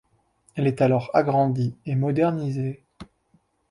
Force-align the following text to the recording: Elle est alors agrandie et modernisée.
Elle 0.55 0.65
est 0.65 0.81
alors 0.81 1.11
agrandie 1.13 1.75
et 1.85 1.93
modernisée. 1.95 2.81